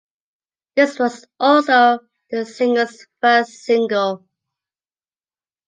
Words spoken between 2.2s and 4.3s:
the singer’s first single.